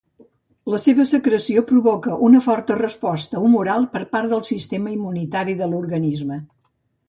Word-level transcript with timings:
La 0.73 0.77
seva 0.85 1.03
secreció 1.09 1.63
provoca 1.71 2.15
una 2.29 2.41
forta 2.47 2.79
resposta 2.81 3.45
humoral 3.49 3.87
per 3.93 4.03
part 4.17 4.35
del 4.35 4.45
sistema 4.51 4.97
immunitari 4.99 5.59
de 5.65 5.73
l'organisme. 5.75 6.45